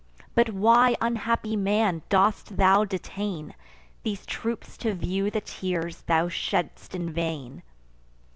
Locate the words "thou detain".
2.57-3.53